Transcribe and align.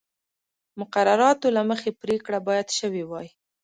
مقرراتو 0.79 1.47
له 1.55 1.61
مخې 1.69 1.91
پرېکړه 2.01 2.37
باید 2.47 2.67
شوې 2.79 3.03
وای. 3.09 3.27